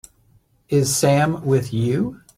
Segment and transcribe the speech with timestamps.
[0.67, 2.21] Is Sam with you?